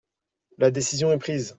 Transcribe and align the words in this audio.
La 0.57 0.71
décision 0.71 1.11
est 1.11 1.19
prise. 1.19 1.49